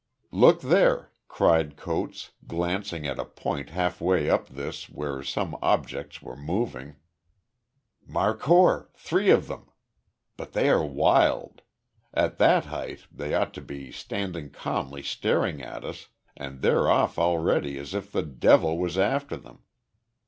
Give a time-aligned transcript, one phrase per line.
[0.31, 6.35] "Look there," cried Coates, glancing at a point halfway up this where some objects were
[6.35, 6.95] moving.
[8.07, 9.69] "Markhor three of them!
[10.37, 11.61] But they are wild.
[12.15, 17.19] At that height they ought to be standing calmly staring at us, and they're off
[17.19, 19.61] already as if the devil was after them."